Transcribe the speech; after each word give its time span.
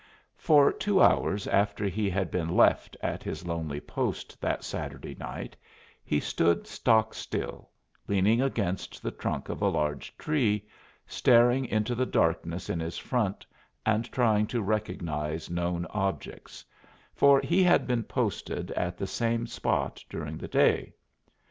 For 0.39 0.73
two 0.73 0.99
hours 0.99 1.45
after 1.47 1.85
he 1.85 2.09
had 2.09 2.31
been 2.31 2.49
left 2.57 2.97
at 3.03 3.21
his 3.21 3.45
lonely 3.45 3.79
post 3.79 4.41
that 4.41 4.63
Saturday 4.63 5.13
night 5.13 5.55
he 6.03 6.19
stood 6.19 6.65
stock 6.65 7.13
still, 7.13 7.69
leaning 8.07 8.41
against 8.41 9.03
the 9.03 9.11
trunk 9.11 9.47
of 9.47 9.61
a 9.61 9.69
large 9.69 10.17
tree, 10.17 10.67
staring 11.05 11.65
into 11.65 11.93
the 11.93 12.07
darkness 12.07 12.67
in 12.67 12.79
his 12.79 12.97
front 12.97 13.45
and 13.85 14.11
trying 14.11 14.47
to 14.47 14.63
recognize 14.63 15.51
known 15.51 15.85
objects; 15.91 16.65
for 17.13 17.39
he 17.41 17.61
had 17.61 17.85
been 17.85 18.01
posted 18.01 18.71
at 18.71 18.97
the 18.97 19.05
same 19.05 19.45
spot 19.45 20.03
during 20.09 20.35
the 20.39 20.47
day. 20.47 20.95